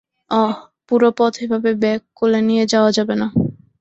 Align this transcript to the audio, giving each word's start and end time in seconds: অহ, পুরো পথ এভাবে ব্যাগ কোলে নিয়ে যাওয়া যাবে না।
অহ, 0.31 0.53
পুরো 0.87 1.09
পথ 1.17 1.33
এভাবে 1.43 1.71
ব্যাগ 1.81 1.99
কোলে 2.17 2.39
নিয়ে 2.47 2.63
যাওয়া 2.73 2.89
যাবে 2.97 3.15
না। 3.15 3.27